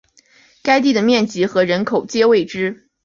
[0.63, 2.89] 该地的面积和人口皆未知。